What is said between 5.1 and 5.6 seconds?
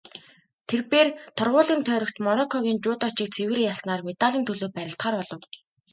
болов.